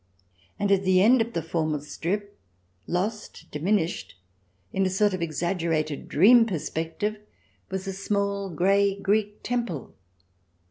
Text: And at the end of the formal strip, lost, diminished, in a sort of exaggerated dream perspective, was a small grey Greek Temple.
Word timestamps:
And 0.57 0.71
at 0.71 0.83
the 0.83 0.99
end 0.99 1.21
of 1.21 1.33
the 1.33 1.43
formal 1.43 1.79
strip, 1.79 2.39
lost, 2.87 3.45
diminished, 3.51 4.15
in 4.73 4.83
a 4.83 4.89
sort 4.89 5.13
of 5.13 5.21
exaggerated 5.21 6.07
dream 6.09 6.47
perspective, 6.47 7.17
was 7.69 7.85
a 7.85 7.93
small 7.93 8.49
grey 8.49 8.99
Greek 8.99 9.43
Temple. 9.43 9.93